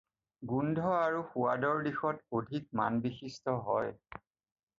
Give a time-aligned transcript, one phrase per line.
[0.51, 3.95] গোন্ধ আৰু সোৱাদৰ দিশত অধিক মানবিশিষ্ট হয়।